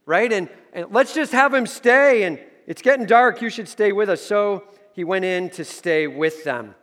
[0.06, 0.32] right?
[0.32, 2.24] And, and let's just have him stay.
[2.24, 4.22] And it's getting dark, you should stay with us.
[4.22, 6.76] So he went in to stay with them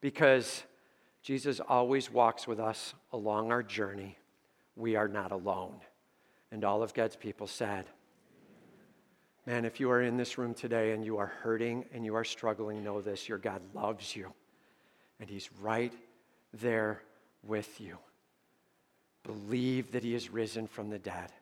[0.00, 0.62] because
[1.26, 4.16] Jesus always walks with us along our journey.
[4.76, 5.74] We are not alone.
[6.52, 7.86] And all of God's people said,
[9.44, 12.22] Man, if you are in this room today and you are hurting and you are
[12.22, 14.32] struggling, know this your God loves you.
[15.18, 15.92] And He's right
[16.52, 17.02] there
[17.42, 17.98] with you.
[19.24, 21.32] Believe that He is risen from the dead.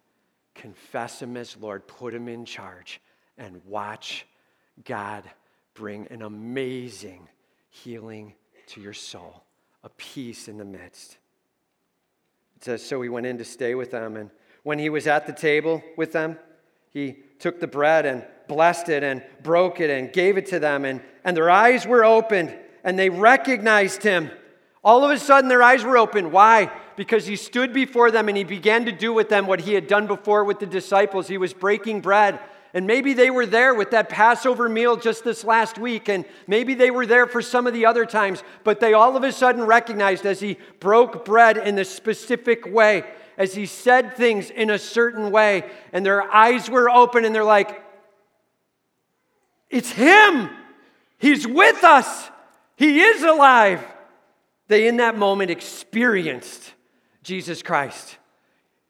[0.54, 1.86] Confess Him as Lord.
[1.86, 3.02] Put Him in charge.
[3.36, 4.24] And watch
[4.82, 5.24] God
[5.74, 7.28] bring an amazing
[7.68, 8.32] healing
[8.68, 9.43] to your soul,
[9.84, 11.18] a peace in the midst.
[12.56, 14.16] It says, So he went in to stay with them.
[14.16, 14.30] And
[14.62, 16.38] when he was at the table with them,
[16.90, 20.84] he took the bread and blessed it and broke it and gave it to them.
[20.84, 24.30] And, and their eyes were opened and they recognized him.
[24.82, 26.30] All of a sudden, their eyes were open.
[26.30, 26.70] Why?
[26.96, 29.86] Because he stood before them and he began to do with them what he had
[29.86, 31.26] done before with the disciples.
[31.26, 32.38] He was breaking bread.
[32.74, 36.74] And maybe they were there with that Passover meal just this last week, and maybe
[36.74, 39.64] they were there for some of the other times, but they all of a sudden
[39.64, 43.04] recognized as he broke bread in this specific way
[43.37, 47.44] as he said things in a certain way, and their eyes were open and they're
[47.44, 47.82] like,
[49.70, 50.50] It's him!
[51.18, 52.30] He's with us!
[52.76, 53.84] He is alive!
[54.68, 56.74] They, in that moment, experienced
[57.22, 58.18] Jesus Christ.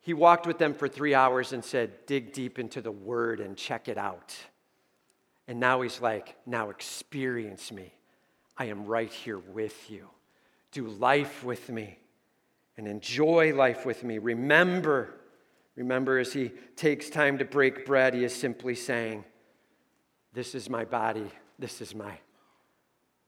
[0.04, 3.56] He walked with them for three hours and said, Dig deep into the word and
[3.56, 4.36] check it out.
[5.48, 7.94] And now he's like, Now experience me.
[8.58, 10.10] I am right here with you.
[10.72, 11.98] Do life with me
[12.76, 14.18] and enjoy life with me.
[14.18, 15.14] Remember,
[15.74, 19.24] remember as he takes time to break bread, he is simply saying,
[20.34, 22.18] This is my body, this is my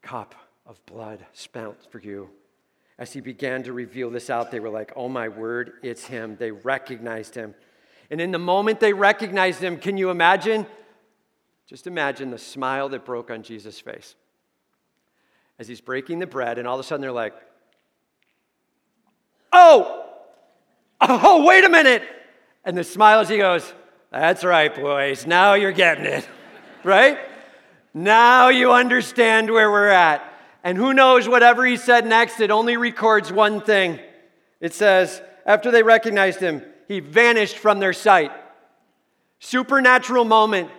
[0.03, 0.35] cup
[0.67, 2.29] of blood spent for you.
[2.99, 6.37] As he began to reveal this out, they were like, Oh my word, it's him.
[6.39, 7.55] They recognized him.
[8.11, 10.67] And in the moment they recognized him, can you imagine?
[11.67, 14.15] Just imagine the smile that broke on Jesus' face
[15.59, 17.35] as he's breaking the bread, and all of a sudden they're like,
[19.53, 20.05] Oh,
[21.01, 22.03] oh, wait a minute.
[22.65, 23.73] And the smile as he goes,
[24.11, 25.27] That's right, boys.
[25.27, 26.29] Now you're getting it,
[26.85, 27.19] right?
[27.95, 30.23] Now you understand where we're at.
[30.67, 34.01] And who knows, whatever he said next, it only records one thing.
[34.61, 38.33] It says, after they recognized him, he vanished from their sight.
[39.39, 40.73] Supernatural moment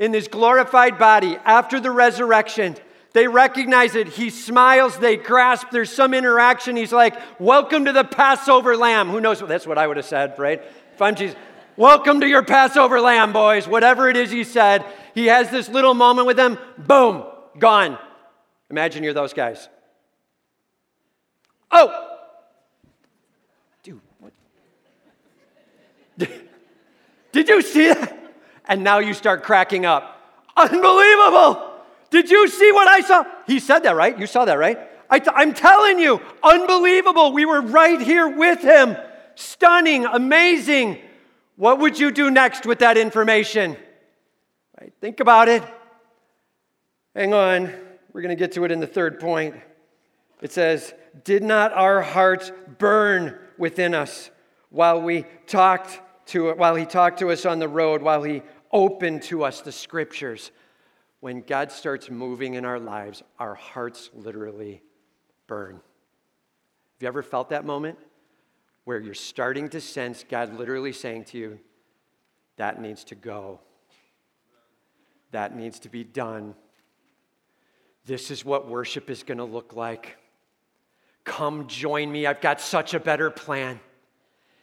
[0.00, 2.74] in this glorified body after the resurrection.
[3.12, 4.08] They recognize it.
[4.08, 6.74] He smiles, they grasp, there's some interaction.
[6.74, 9.08] He's like, Welcome to the Passover lamb.
[9.08, 9.38] Who knows?
[9.38, 10.60] That's what I would have said, right?
[10.94, 11.36] If I'm Jesus,
[11.76, 13.68] welcome to your Passover lamb, boys.
[13.68, 17.22] Whatever it is he said, he has this little moment with them, boom,
[17.56, 17.98] gone.
[18.70, 19.68] Imagine you're those guys.
[21.70, 22.18] Oh!
[23.82, 24.32] Dude, what?
[27.32, 28.14] Did you see that?
[28.66, 30.14] And now you start cracking up.
[30.56, 31.64] Unbelievable!
[32.10, 33.24] Did you see what I saw?
[33.46, 34.18] He said that, right?
[34.18, 34.78] You saw that, right?
[35.10, 37.32] I'm telling you, unbelievable.
[37.32, 38.96] We were right here with him.
[39.34, 40.98] Stunning, amazing.
[41.56, 43.76] What would you do next with that information?
[44.80, 45.62] Right, think about it.
[47.14, 47.87] Hang on.
[48.18, 49.54] We're going to get to it in the third point.
[50.42, 54.32] It says, Did not our hearts burn within us
[54.70, 56.00] while we talked
[56.30, 59.70] to while he talked to us on the road, while he opened to us the
[59.70, 60.50] scriptures?
[61.20, 64.82] when God starts moving in our lives, our hearts literally
[65.46, 65.74] burn.
[65.74, 65.82] Have
[67.02, 67.98] you ever felt that moment
[68.84, 71.60] where you're starting to sense God literally saying to you,
[72.56, 73.60] that needs to go?
[75.30, 76.56] That needs to be done.
[78.06, 80.16] This is what worship is going to look like.
[81.24, 82.26] Come join me.
[82.26, 83.80] I've got such a better plan.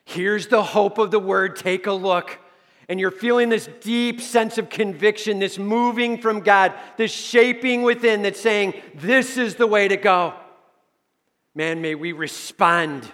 [0.04, 1.56] Here's the hope of the word.
[1.56, 2.40] Take a look
[2.88, 8.22] and you're feeling this deep sense of conviction, this moving from God, this shaping within
[8.22, 10.34] that's saying, This is the way to go.
[11.56, 13.10] Man, may we respond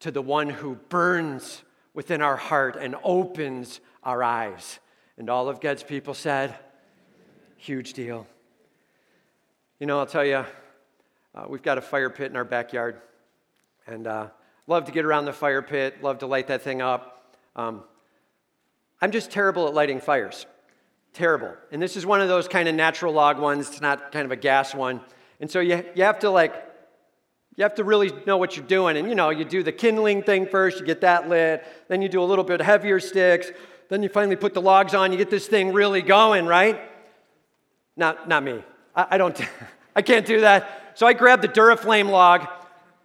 [0.00, 4.78] to the one who burns within our heart and opens our eyes.
[5.18, 6.54] And all of God's people said,
[7.58, 8.26] Huge deal.
[9.84, 10.46] You know, I'll tell you,
[11.34, 13.02] uh, we've got a fire pit in our backyard.
[13.86, 14.28] And uh,
[14.66, 17.36] love to get around the fire pit, love to light that thing up.
[17.54, 17.84] Um,
[19.02, 20.46] I'm just terrible at lighting fires.
[21.12, 21.54] Terrible.
[21.70, 23.68] And this is one of those kind of natural log ones.
[23.68, 25.02] It's not kind of a gas one.
[25.38, 26.54] And so you, you have to like,
[27.54, 28.96] you have to really know what you're doing.
[28.96, 31.62] And you know, you do the kindling thing first, you get that lit.
[31.88, 33.50] Then you do a little bit heavier sticks.
[33.90, 36.80] Then you finally put the logs on, you get this thing really going, right?
[37.98, 38.64] Not, not me.
[38.94, 39.38] I, I don't,
[39.96, 40.92] I can't do that.
[40.94, 42.46] So I grabbed the Duraflame log.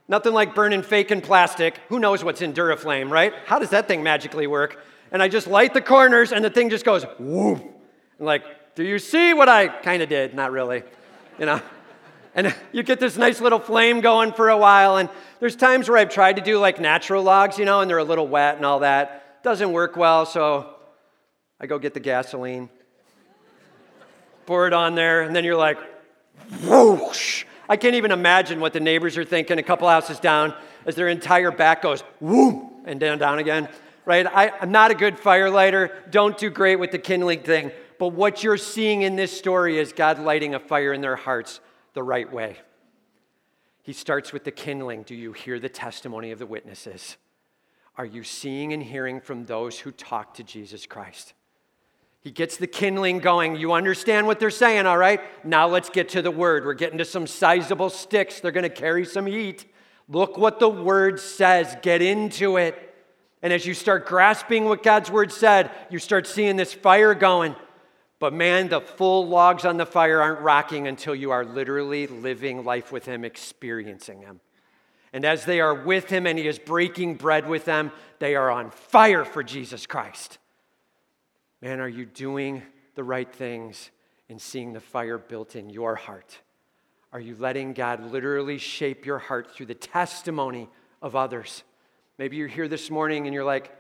[0.08, 1.78] Nothing like burning fake and plastic.
[1.90, 3.34] Who knows what's in Duraflame, right?
[3.46, 4.84] How does that thing magically work?
[5.12, 7.60] And I just light the corners and the thing just goes whoop.
[7.60, 8.44] And like,
[8.76, 10.34] do you see what I kind of did?
[10.34, 10.84] Not really,
[11.38, 11.62] you know?
[12.36, 14.98] And you get this nice little flame going for a while.
[14.98, 15.10] And
[15.40, 18.04] there's times where I've tried to do like natural logs, you know, and they're a
[18.04, 19.44] little wet and all that.
[19.44, 20.76] Doesn't work well, so
[21.60, 22.70] I go get the gasoline,
[24.68, 25.78] it on there, and then you're like,
[26.64, 27.46] whoosh.
[27.68, 31.08] I can't even imagine what the neighbors are thinking a couple houses down as their
[31.08, 33.70] entire back goes whoop and down, down again.
[34.06, 34.26] Right?
[34.26, 35.92] I, I'm not a good firelighter.
[36.10, 37.72] Don't do great with the kindling thing.
[38.00, 41.60] But what you're seeing in this story is God lighting a fire in their hearts
[41.94, 42.58] the right way.
[43.84, 45.04] He starts with the kindling.
[45.04, 47.18] Do you hear the testimony of the witnesses?
[47.98, 51.34] Are you seeing and hearing from those who talk to Jesus Christ?
[52.22, 53.56] He gets the kindling going.
[53.56, 55.22] You understand what they're saying, all right?
[55.46, 56.66] Now let's get to the word.
[56.66, 58.40] We're getting to some sizable sticks.
[58.40, 59.66] They're going to carry some heat.
[60.10, 61.78] Look what the word says.
[61.82, 62.86] Get into it.
[63.42, 67.56] And as you start grasping what God's word said, you start seeing this fire going.
[68.20, 72.66] But man, the full logs on the fire aren't rocking until you are literally living
[72.66, 74.42] life with Him, experiencing Him.
[75.14, 78.52] And as they are with Him and He is breaking bread with them, they are
[78.52, 80.38] on fire for Jesus Christ.
[81.62, 82.64] Man, are you doing
[82.96, 83.92] the right things
[84.30, 86.38] and seeing the fire built in your heart?
[87.12, 90.70] Are you letting God literally shape your heart through the testimony
[91.02, 91.64] of others?
[92.18, 93.76] Maybe you're here this morning and you're like,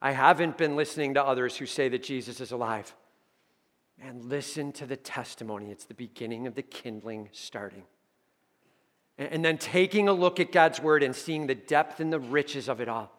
[0.00, 2.94] I haven't been listening to others who say that Jesus is alive
[4.00, 5.70] and listen to the testimony.
[5.70, 7.82] It's the beginning of the kindling starting.
[9.18, 12.68] And then taking a look at God's word and seeing the depth and the riches
[12.68, 13.12] of it all.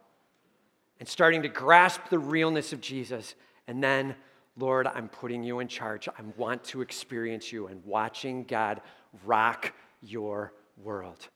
[1.02, 3.36] And starting to grasp the realness of Jesus.
[3.70, 4.16] And then,
[4.58, 6.10] Lord, I'm putting you in charge.
[6.10, 8.82] I want to experience you and watching God
[9.24, 11.28] rock your world.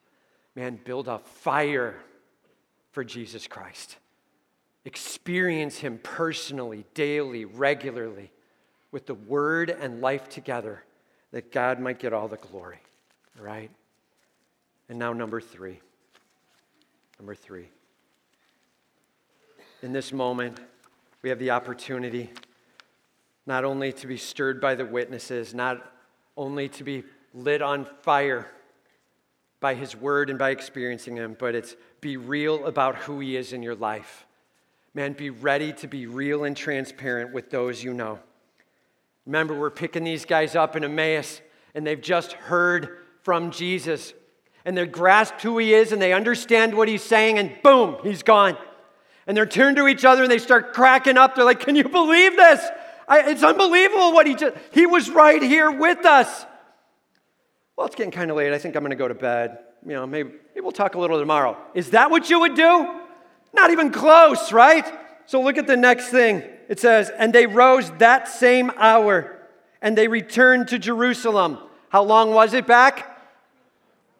[0.56, 1.96] Man, build a fire
[2.90, 3.98] for Jesus Christ.
[4.84, 8.32] Experience Him personally, daily, regularly
[8.92, 10.84] with the word and life together
[11.34, 12.80] that God might get all the glory.
[13.38, 13.70] All right?
[14.90, 15.80] And now, number three.
[17.20, 17.68] Number three.
[19.84, 20.60] In this moment,
[21.24, 22.30] we have the opportunity
[23.45, 25.91] not only to be stirred by the witnesses, not
[26.38, 27.03] only to be
[27.34, 28.47] lit on fire
[29.59, 33.53] by his word and by experiencing him, but it's be real about who he is
[33.53, 34.26] in your life.
[34.93, 38.19] Man, be ready to be real and transparent with those you know.
[39.26, 41.41] Remember, we're picking these guys up in Emmaus,
[41.74, 44.13] and they've just heard from Jesus.
[44.65, 48.24] And they've grasped who he is, and they understand what he's saying, and boom, he's
[48.24, 48.57] gone.
[49.26, 51.36] And they're turned to each other and they start cracking up.
[51.36, 52.63] They're like, Can you believe this?
[53.07, 56.45] I, it's unbelievable what he just, he was right here with us.
[57.76, 58.53] Well, it's getting kind of late.
[58.53, 59.59] I think I'm going to go to bed.
[59.86, 61.57] You know, maybe, maybe we'll talk a little tomorrow.
[61.74, 62.99] Is that what you would do?
[63.53, 64.86] Not even close, right?
[65.26, 66.43] So look at the next thing.
[66.69, 69.39] It says, And they rose that same hour
[69.82, 71.57] and they returned to Jerusalem.
[71.89, 73.09] How long was it back?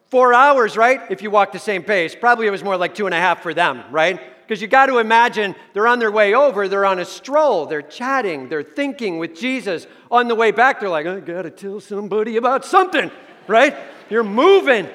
[0.08, 1.02] Four hours, right?
[1.10, 2.16] If you walk the same pace.
[2.16, 4.20] Probably it was more like two and a half for them, right?
[4.54, 7.82] Because you got to imagine they're on their way over, they're on a stroll, they're
[7.82, 9.88] chatting, they're thinking with Jesus.
[10.12, 13.10] On the way back, they're like, I got to tell somebody about something,
[13.48, 13.76] right?
[14.12, 14.88] You're moving,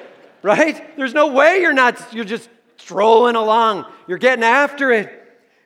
[0.43, 0.95] right?
[0.95, 3.83] There's no way you're not, you're just strolling along.
[4.07, 5.11] You're getting after it.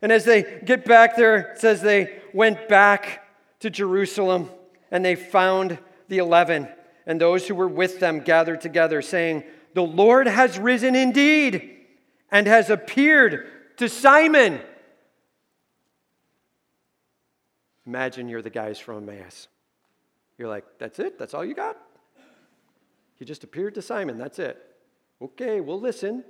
[0.01, 3.27] And as they get back there, it says they went back
[3.59, 4.49] to Jerusalem
[4.89, 5.77] and they found
[6.07, 6.67] the eleven
[7.05, 9.43] and those who were with them gathered together, saying,
[9.75, 11.69] The Lord has risen indeed
[12.31, 14.59] and has appeared to Simon.
[17.85, 19.47] Imagine you're the guys from Emmaus.
[20.37, 21.19] You're like, That's it?
[21.19, 21.77] That's all you got?
[23.15, 24.17] He just appeared to Simon.
[24.17, 24.57] That's it.
[25.21, 26.23] Okay, we'll listen.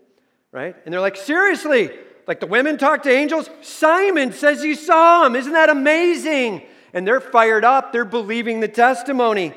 [0.52, 0.76] Right?
[0.86, 1.92] And they're like, Seriously?
[2.28, 3.50] like the women talk to angels.
[3.62, 5.36] Simon says he saw him.
[5.36, 6.64] Isn't that amazing?
[6.94, 7.92] And they're fired up.
[7.92, 9.54] They're believing the testimony.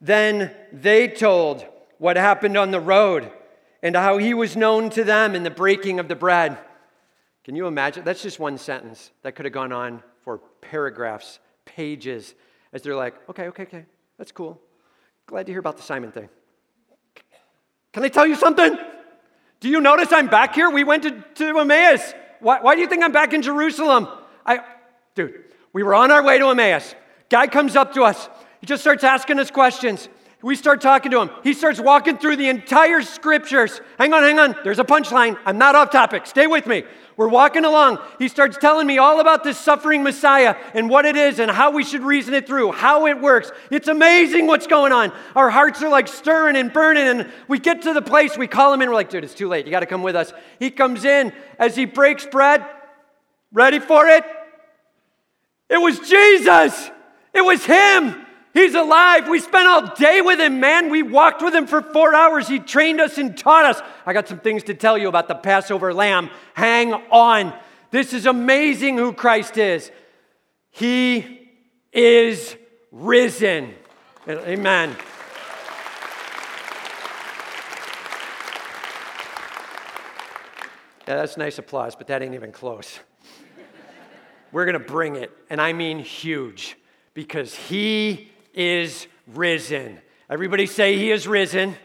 [0.00, 1.64] Then they told
[1.98, 3.30] what happened on the road
[3.82, 6.58] and how he was known to them in the breaking of the bread.
[7.48, 8.04] Can you imagine?
[8.04, 12.34] That's just one sentence that could have gone on for paragraphs, pages,
[12.74, 13.86] as they're like, okay, okay, okay,
[14.18, 14.60] that's cool.
[15.24, 16.28] Glad to hear about the Simon thing.
[17.94, 18.76] Can I tell you something?
[19.60, 20.68] Do you notice I'm back here?
[20.68, 22.12] We went to, to Emmaus.
[22.40, 24.08] Why, why do you think I'm back in Jerusalem?
[24.44, 24.60] I,
[25.14, 25.42] dude,
[25.72, 26.94] we were on our way to Emmaus.
[27.30, 28.28] Guy comes up to us.
[28.60, 30.10] He just starts asking us questions.
[30.40, 31.30] We start talking to him.
[31.42, 33.80] He starts walking through the entire scriptures.
[33.98, 34.54] Hang on, hang on.
[34.62, 35.36] There's a punchline.
[35.44, 36.26] I'm not off topic.
[36.26, 36.84] Stay with me.
[37.16, 37.98] We're walking along.
[38.20, 41.72] He starts telling me all about this suffering Messiah and what it is and how
[41.72, 43.50] we should reason it through, how it works.
[43.72, 45.12] It's amazing what's going on.
[45.34, 47.08] Our hearts are like stirring and burning.
[47.08, 48.88] And we get to the place, we call him in.
[48.88, 49.66] We're like, dude, it's too late.
[49.66, 50.32] You got to come with us.
[50.60, 52.64] He comes in as he breaks bread.
[53.52, 54.22] Ready for it?
[55.68, 56.90] It was Jesus.
[57.34, 58.26] It was him.
[58.58, 59.28] He's alive.
[59.28, 60.90] We spent all day with him, man.
[60.90, 62.48] We walked with him for four hours.
[62.48, 63.80] He trained us and taught us.
[64.04, 66.28] I got some things to tell you about the Passover lamb.
[66.54, 67.56] Hang on.
[67.92, 69.92] This is amazing who Christ is.
[70.72, 71.50] He
[71.92, 72.56] is
[72.90, 73.76] risen.
[74.28, 74.96] Amen.
[81.06, 82.98] Yeah, that's nice applause, but that ain't even close.
[84.50, 86.76] We're going to bring it, and I mean huge,
[87.14, 89.98] because He is risen.
[90.30, 91.76] Everybody say, He is risen.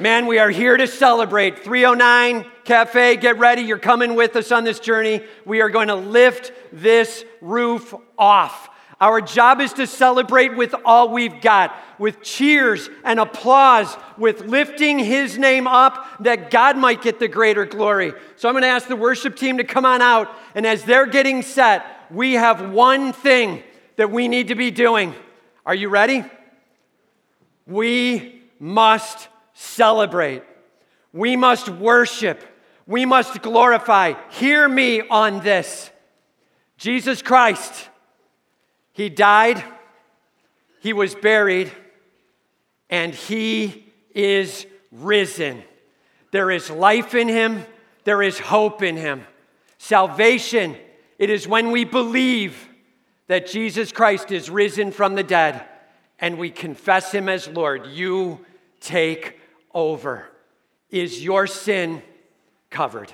[0.00, 1.58] Man, we are here to celebrate.
[1.64, 3.62] 309 Cafe, get ready.
[3.62, 5.24] You're coming with us on this journey.
[5.44, 8.68] We are going to lift this roof off.
[9.00, 14.98] Our job is to celebrate with all we've got, with cheers and applause, with lifting
[14.98, 18.12] His name up that God might get the greater glory.
[18.36, 20.28] So I'm going to ask the worship team to come on out.
[20.54, 23.62] And as they're getting set, we have one thing
[23.98, 25.12] that we need to be doing.
[25.66, 26.24] Are you ready?
[27.66, 30.44] We must celebrate.
[31.12, 32.40] We must worship.
[32.86, 34.14] We must glorify.
[34.30, 35.90] Hear me on this.
[36.76, 37.88] Jesus Christ,
[38.92, 39.64] He died,
[40.80, 41.72] He was buried,
[42.88, 43.84] and He
[44.14, 45.64] is risen.
[46.30, 47.66] There is life in Him,
[48.04, 49.26] there is hope in Him.
[49.76, 50.76] Salvation,
[51.18, 52.67] it is when we believe
[53.28, 55.64] that Jesus Christ is risen from the dead
[56.18, 58.44] and we confess him as Lord, you
[58.80, 59.38] take
[59.72, 60.26] over.
[60.90, 62.02] Is your sin
[62.70, 63.12] covered?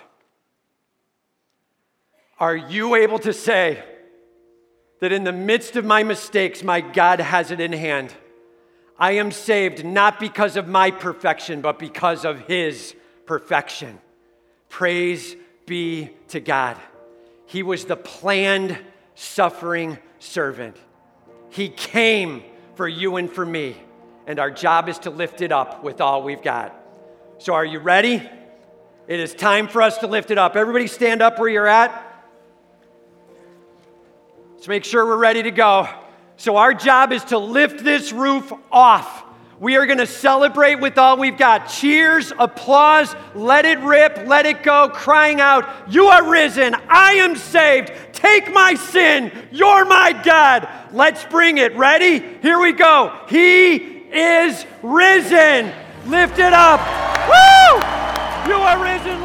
[2.38, 3.84] Are you able to say
[5.00, 8.14] that in the midst of my mistakes, my God has it in hand?
[8.98, 12.94] I am saved not because of my perfection, but because of his
[13.26, 13.98] perfection.
[14.68, 15.36] Praise
[15.66, 16.76] be to God.
[17.46, 18.78] He was the planned
[19.14, 20.76] suffering servant.
[21.50, 22.42] He came
[22.74, 23.76] for you and for me,
[24.26, 26.74] and our job is to lift it up with all we've got.
[27.38, 28.28] So, are you ready?
[29.06, 30.56] It is time for us to lift it up.
[30.56, 32.00] Everybody stand up where you're at.
[34.54, 35.88] Let's make sure we're ready to go.
[36.36, 39.23] So, our job is to lift this roof off.
[39.60, 41.68] We are going to celebrate with all we've got.
[41.68, 47.36] Cheers, applause, let it rip, let it go, crying out, You are risen, I am
[47.36, 47.92] saved.
[48.12, 50.68] Take my sin, you're my God.
[50.92, 51.76] Let's bring it.
[51.76, 52.20] Ready?
[52.40, 53.16] Here we go.
[53.28, 55.72] He is risen.
[56.06, 56.80] Lift it up.
[57.28, 57.80] Woo!
[58.48, 59.20] You are risen,